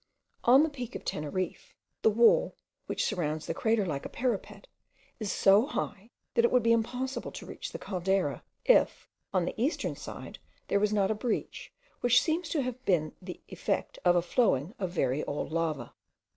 [0.45, 2.55] On the peak of Teneriffe, the wall,
[2.87, 4.65] which surrounds the crater like a parapet,
[5.19, 9.53] is so high, that it would be impossible to reach the Caldera, if, on the
[9.61, 14.15] eastern side, there was not a breach, which seems to have been the effect of
[14.15, 15.93] a flowing of very old lava.